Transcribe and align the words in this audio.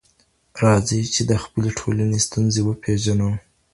راځئ 0.63 1.01
چي 1.13 1.21
د 1.29 1.33
خپلي 1.43 1.69
ټولني 1.79 2.19
ستونزي 2.27 2.61
وپېژنو. 2.63 3.31